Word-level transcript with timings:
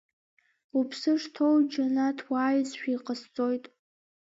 Уԥсы 0.79 1.11
шҭоу 1.21 1.55
џьанаҭ 1.71 2.17
уааизшәа 2.31 2.89
иҟасҵоит. 2.95 3.65